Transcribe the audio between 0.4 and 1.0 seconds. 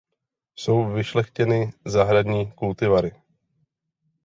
Jsou